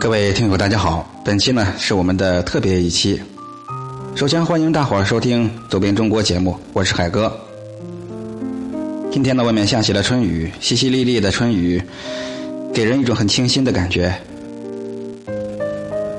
[0.00, 1.04] 各位听友，大家好！
[1.24, 3.20] 本期呢是我们的特别一期。
[4.14, 7.36] 首先欢迎大伙儿收听《走遍中国》节目，我是海哥。
[9.10, 11.82] 今天呢，外面下起了春雨，淅淅沥沥的春雨，
[12.72, 14.14] 给人一种很清新的感觉。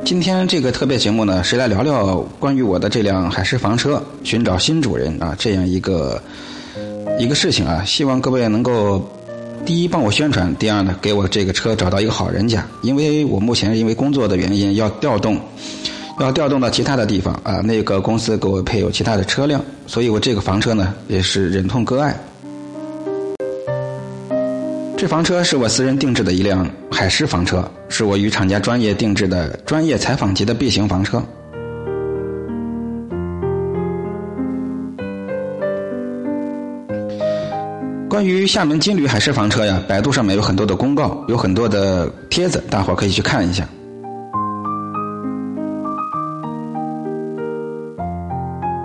[0.03, 6.21] 今天这个特别节目呢，是来聊聊关于我的这辆海狮房车寻找新主人啊这样一个
[7.17, 9.09] 一个事情啊，希望各位能够。
[9.69, 12.65] 第一，帮我宣传；第二呢，给我这个车找到一个好人家。
[12.81, 15.39] 因为我目前因为工作的原因要调动，
[16.19, 17.61] 要调动到其他的地方啊。
[17.63, 22.19] 那个公司给我配有其他的车辆，所以我这个房车呢也是忍痛割爱。
[24.97, 31.23] 这房车是我私人定制的一辆海狮房车，是我与厂家专业定制的专业采访级的 B 型房车。
[38.19, 43.65] 关于厦门金旅海狮房车呀，百度上面有很多的公告，有很多的帖子，大伙可以去看一下。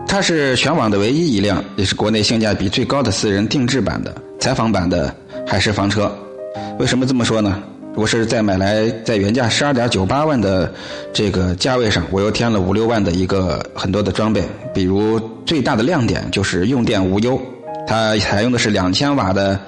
[0.07, 5.13] 它是全网的唯一一辆，也是国内性价比最高的私人定制版的采访版的
[5.45, 6.17] 海狮房车。
[6.79, 7.61] 为什么这么说呢？
[7.97, 10.73] 我是在买来在原价十二点九八万的
[11.13, 17.37] 这个价位上，我又添了五六万的一个很多的装备，比如最大的亮点就是用电无忧。
[17.87, 19.59] 它采用的是两千瓦的，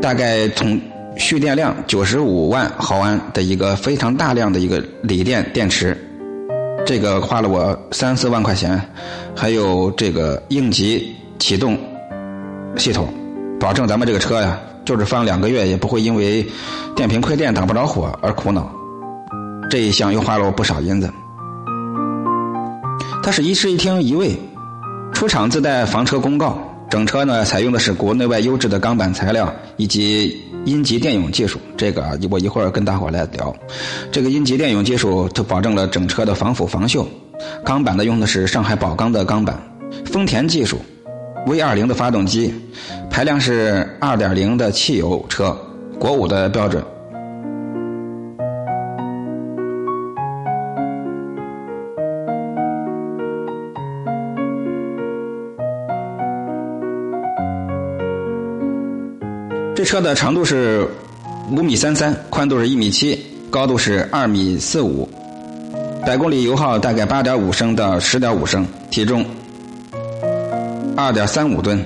[0.00, 0.80] 大概从
[1.16, 5.96] 蓄电量九十五万毫安的一个非常大量的一个锂电电池，
[6.86, 8.80] 这个花了我三四万块钱，
[9.34, 11.78] 还有这个应急启动
[12.76, 13.12] 系统，
[13.60, 16.46] 保证咱们这个车呀，就是放两个月也不会因为
[16.96, 18.70] 电瓶亏电打不着火而苦恼。
[19.70, 21.10] 这一项又花了我不少银子。
[23.22, 24.36] 它是一室一厅一卫，
[25.12, 26.58] 出厂自带房车公告。
[26.92, 33.56] 整车呢采用的是国内外优质的钢板材料以及阴极电泳技术，这个我一会儿跟大伙来聊。
[34.10, 37.06] 这个阴极电泳技术就保证了整车的防腐防锈。
[37.64, 39.58] 钢板呢用的是上海宝钢的钢板，
[40.04, 40.82] 丰田技术
[41.46, 42.52] ，V 二零的发动机，
[43.08, 45.56] 排量是二点零的汽油车，
[45.98, 46.84] 国五的标准。
[59.82, 60.86] 这车的长度是
[61.50, 63.18] 五米三三，宽度是一米七，
[63.50, 65.08] 高度是二米四五，
[66.06, 69.26] 百公里油耗大概八点五升到十点五升，体重
[70.96, 71.84] 二点三五吨。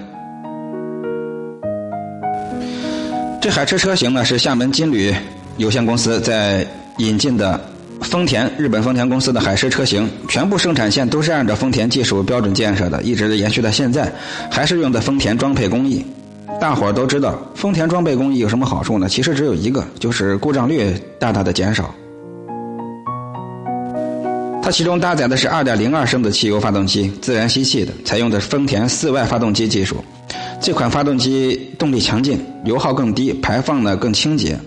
[3.41, 5.15] 这海车车型呢是厦门金旅
[5.57, 6.67] 有限公司在
[6.99, 7.59] 引进的
[8.03, 14.13] 丰田日本丰田公司的海狮车型，全部生产线都是按照丰田技术标准建设的，一直延续到现在，
[14.51, 16.05] 还是用的丰田装配工艺。
[16.61, 19.09] 大伙儿都知道，丰田装备工艺有什么好处呢？
[19.09, 21.95] 其实只有一个，就是故障率大大的减少。
[24.63, 30.03] 它其中搭载的是2.02升的汽油发动机，自然吸气的，采用的是丰田四 Y 发动机技术。
[30.61, 34.59] 这款发动机动力强劲，油耗更低，排放呢更清洁。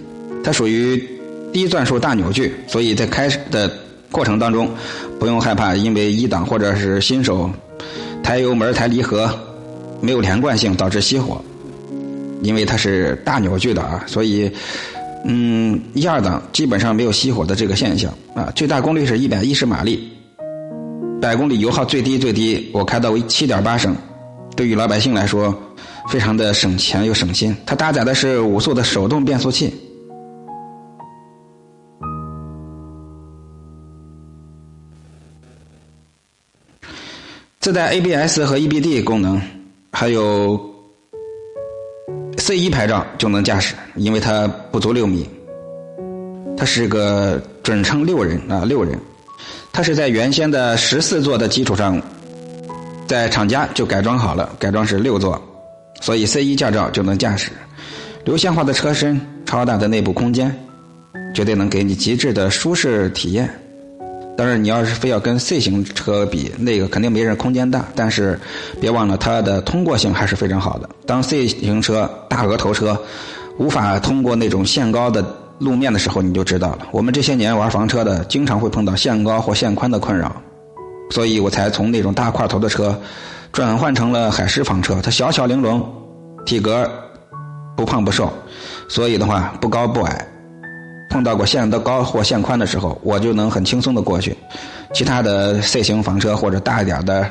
[0.43, 1.03] 它属于
[1.51, 3.69] 低转速大扭矩，所以在开的
[4.11, 4.69] 过程当中，
[5.19, 7.49] 不用害怕因为一档或者是新手
[8.23, 9.29] 抬油门、抬离合
[9.99, 11.41] 没有连贯性导致熄火。
[12.41, 14.49] 因为它是大扭矩的啊，所以，
[15.25, 18.51] 嗯，一二档基本上没有熄火的这个现象啊。
[18.55, 20.09] 最大功率是一百一十马力，
[21.21, 23.95] 百公里油耗最低最低我开到七点八升，
[24.55, 25.53] 对于老百姓来说，
[26.09, 27.55] 非常的省钱又省心。
[27.65, 29.73] 它搭载的是五速的手动变速器，
[37.59, 39.41] 自带 ABS 和 EBD 功能，
[39.91, 40.78] 还有。
[42.39, 45.29] C 一牌照就能驾驶，因为它不足六米，
[46.57, 48.97] 它是个准称六人啊六人，
[49.73, 52.01] 它是在原先的十四座的基础上，
[53.05, 55.39] 在厂家就改装好了，改装是六座，
[55.99, 57.51] 所以 C 一驾照就能驾驶，
[58.23, 60.49] 流线化的车身，超大的内部空间，
[61.35, 63.53] 绝对能给你极致的舒适体验。
[64.39, 67.85] 当然，你要是非要跟 C 型车比，那个肯定没人空间大。
[67.93, 68.39] 但是，
[68.79, 70.89] 别忘了它的通过性还是非常好的。
[71.05, 72.97] 当 C 型车大额头车
[73.57, 75.21] 无法通过那种限高的
[75.57, 76.87] 路面的时候，你就知道了。
[76.93, 80.41] 我们这些年玩房车的，经常会碰到限高或限宽的困扰，
[81.11, 82.97] 所以我才从那种大块头的车
[83.51, 85.01] 转换成了海狮房车。
[85.03, 85.85] 它小巧玲珑，
[86.45, 86.89] 体格
[87.75, 88.31] 不胖不瘦，
[88.87, 90.28] 所以的话不高不矮。
[91.09, 94.37] 碰到过限的高或限宽的时候，我就能很轻松的过去。
[94.93, 97.29] 其他的 C 型房车或者大一点的，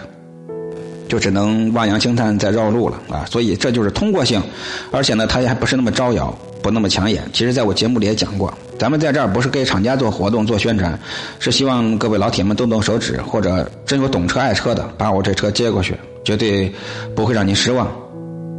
[1.08, 3.24] 就只能望洋兴叹再绕路了啊！
[3.30, 4.42] 所以这就是通过性，
[4.90, 7.22] 而且呢，它也还不是那么招摇，不那么抢眼。
[7.32, 10.98] 其实在我节目里也讲过，咱们在这儿不是给厂家做活动做宣传，
[11.38, 16.72] 是希望各位老铁们动动手指，或者真有懂车爱车的，把我这车接过去，绝对
[17.14, 17.90] 不会让您失望。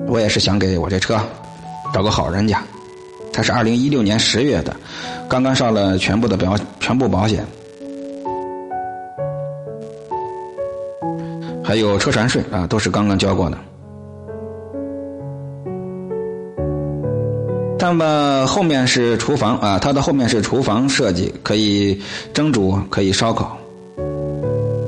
[0.07, 1.19] 我也是想给我这车
[1.93, 2.61] 找个好人家。
[3.39, 4.75] 它是二零一六年十月的，
[5.29, 7.45] 刚刚上了全部的保全部保险，
[11.63, 13.57] 还有车船税啊，都是刚刚交过的。
[17.79, 21.97] 那么后面是厨房啊，它的后面是厨房设计，可以
[22.33, 23.57] 蒸煮，可以烧烤。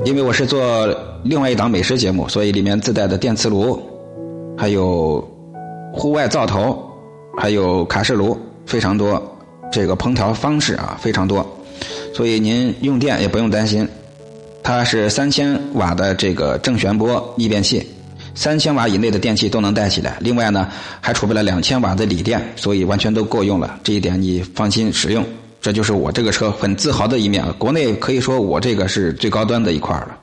[0.04, 3.80] 因为我是做另外一档美食节目，所以里面自带的电磁炉，
[4.58, 5.26] 还有
[5.90, 6.91] 户外灶头，
[7.36, 9.20] 还有卡式炉非常多，
[9.72, 11.46] 这个烹调方式啊非常多，
[12.14, 13.88] 所以您用电也不用担心。
[14.62, 17.84] 它是三千瓦的这个正弦波逆变器。
[18.34, 20.68] 三千瓦以内的电器都能带起来，另外呢
[21.00, 23.78] 还储备了两千瓦的锂电，所以完全都够用了。
[23.82, 25.22] 这一点你放心使用。
[25.60, 27.54] 这就是我这个车很自豪的一面啊。
[27.58, 30.18] 国内可以说我这个是最高端的一块了。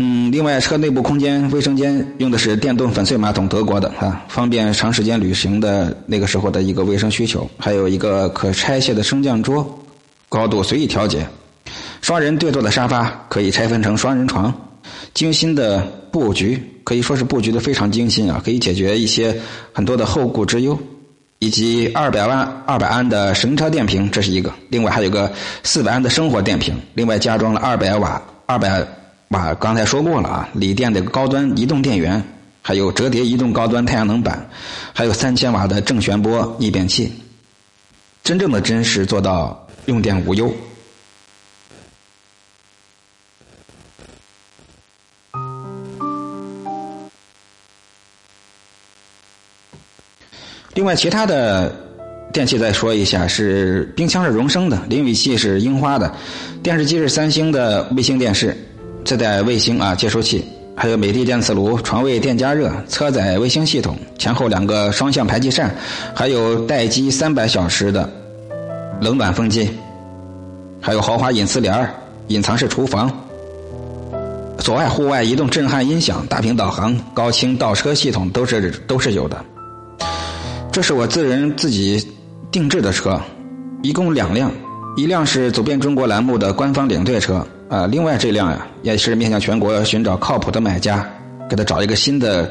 [0.00, 7.50] 嗯，另外车内部空间卫生间用的是电动粉碎马桶，德国的啊，方便长时间旅行的那个时候的一个卫生需求。
[7.58, 9.76] 还有一个可拆卸的升降桌，
[10.28, 11.26] 高度随意调节。
[12.00, 14.54] 双人对坐的沙发可以拆分成双人床。
[15.14, 15.80] 精心的
[16.12, 19.36] 布局可以说是布局的非常精心啊，可以解决一些
[19.72, 20.78] 很多的后顾之忧，
[21.40, 25.30] 以及二百万二百安的神车电瓶，这是一个；另外还有个
[25.64, 28.86] 四百安的生活电瓶，另外加装了二百瓦二百
[29.28, 32.22] 瓦，刚才说过了啊，锂电的高端移动电源，
[32.62, 34.48] 还有折叠移动高端太阳能板，
[34.94, 37.12] 还有三千瓦的正弦波逆变器，
[38.24, 40.50] 真正的真实做到用电无忧。
[50.72, 51.74] 另外，其他的
[52.32, 56.14] 电器再说一下，是冰箱是荣升的，淋浴器是樱花的，
[56.62, 58.56] 电视机是三星的卫星电视，
[59.04, 60.44] 自带卫星啊接收器，
[60.76, 65.74] 还有美的电磁炉、床位电加热、车载卫星系统、前后两个双向排气扇，
[66.14, 68.08] 还有待机三百小时的
[69.00, 69.70] 冷暖风机，
[70.80, 71.90] 还有豪华隐私帘
[72.26, 73.10] 隐藏式厨房，
[74.58, 79.42] 左外户外移动震撼音响、大屏导航、高清倒车系统都是都是有的。
[80.70, 82.06] 这是我自人自己
[82.50, 83.18] 定制的车，
[83.82, 84.52] 一共两辆，
[84.98, 91.06] 一辆是走遍中国栏目的官方领队车啊，另外这辆呀也是面向全国寻找靠谱的买家，
[91.48, 92.50] 给他找一个新的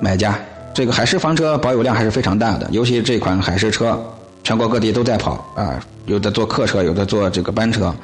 [0.00, 0.38] 买家。
[0.74, 3.98] 这个海狮房车保有量还是非常大的，尤其这款海狮车，
[4.44, 7.94] 全国各地都在跑啊，有的做客车，有的做这个班车，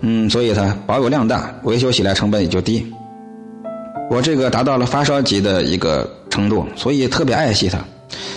[0.00, 2.92] 嗯，所以它保有量大，维修起来成本也就低。
[4.10, 7.78] 我这个达到了发烧级的一个程度，所以特别爱惜它。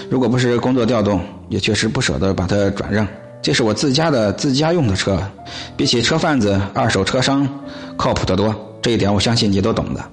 [0.10, 1.19] 如果不是工作调动，
[1.50, 3.06] 也确实不舍得把它转让。
[3.48, 5.18] 这是我自家的自家用的车，
[5.78, 7.48] 比起车贩子、二手车商
[7.96, 8.54] 靠谱得多。
[8.82, 10.04] 这一点我相信你都懂的。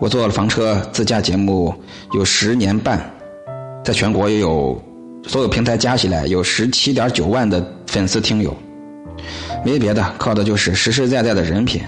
[0.00, 1.74] 我做了房车自驾节目
[2.12, 3.12] 有十年半，
[3.82, 4.80] 在全国也有
[5.26, 8.56] 所有平台加起来有十七点九万的粉丝听友。
[9.64, 11.82] 没别的，靠的就是实实在在的人品。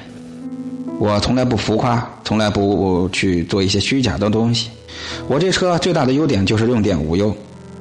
[0.98, 4.70] 我从来不浮夸，从来不去做一些虚假的东西。
[5.28, 7.32] 我这车最大的优点就是用电无忧，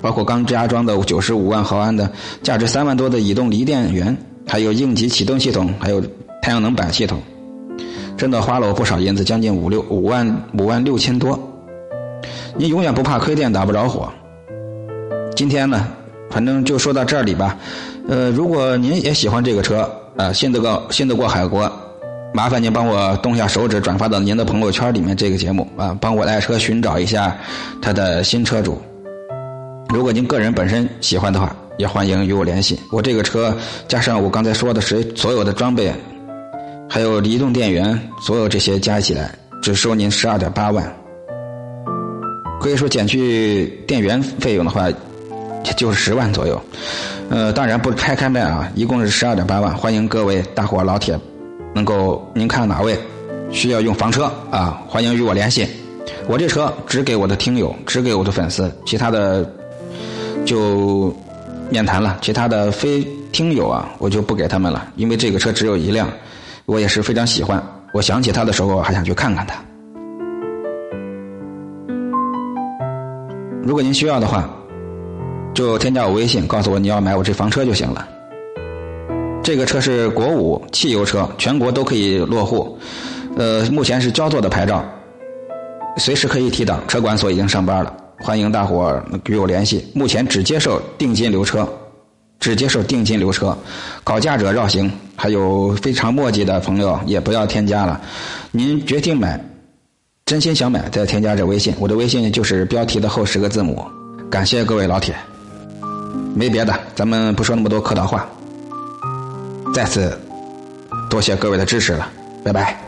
[0.05, 2.07] 包括刚加装的九十五万毫安的、
[2.43, 5.99] 价值三万多的移动锂电源，还有应急启动系统，还有
[6.43, 7.19] 太阳能板系统，
[8.15, 11.39] 真的花了我不少银子，将近五六五万五万六千多。
[12.55, 14.07] 你永远不怕亏电打不着火。
[15.35, 15.87] 今天呢，
[16.29, 17.57] 反正就说到这里吧。
[18.07, 21.67] 呃，如果您也喜欢这个车，呃，信得过信得过海国。
[22.31, 27.35] 麻烦您帮我动下手指，转发到您的朋友圈里面这个节目啊，帮我爱车寻找一下
[27.81, 28.79] 他的新车主。
[29.89, 32.79] 如果您个人本身喜欢的话，也欢迎与我联系。
[32.91, 33.55] 我这个车
[33.87, 35.93] 加上我刚才说的是所有的装备，
[36.89, 40.93] 还有移动电源，所有这些加起来只收您十二点八万。
[42.59, 44.89] 可以说减去电源费用的话，
[45.77, 46.61] 就是十万左右。
[47.29, 49.75] 呃，当然不拆开卖啊，一共是十二点八万。
[49.75, 51.19] 欢迎各位大伙老铁。
[51.73, 52.97] 能够您看哪位
[53.51, 54.81] 需要用房车啊？
[54.87, 55.67] 欢迎与我联系。
[56.27, 59.43] 我这车只给我的听友，只给我的粉丝，其他的
[60.45, 61.13] 就
[61.69, 62.17] 免谈了。
[62.21, 66.07] 其他的非听友啊，我就不给他们了，因为这个车只有一辆，
[66.65, 67.61] 我也是非常喜欢。
[67.91, 69.55] 我想起他的时候，还想去看看他。
[73.63, 74.47] 如果您需要的话，
[75.53, 78.07] 就添加我微信，告诉我你要买我这房车就行了。
[79.41, 82.77] 这个车是国五汽油车，全国都可以落户，
[83.37, 84.83] 呃，目前是焦作的牌照，
[85.97, 86.79] 随时可以提档。
[86.87, 89.85] 车管所已经上班了，欢迎大伙与我联系。
[89.93, 91.67] 目前只接受定金留车，
[92.39, 93.55] 只接受定金留车，
[94.03, 97.99] 搞价者绕行，还有非常墨迹的朋友也不要添加了。
[98.51, 99.39] 您决定买，
[100.25, 103.85] 真心想买再添加这微信，我的微信就是标题的后十个字母。
[104.29, 105.15] 感谢各位老铁，
[106.33, 108.27] 没别的，咱们不说那么多客套话。
[109.73, 110.17] 再次
[111.09, 112.09] 多谢各位的支持了，
[112.43, 112.79] 拜拜。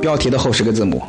[0.00, 1.02] 标题的后十个字母。